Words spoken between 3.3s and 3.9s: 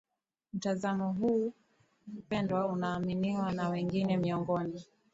na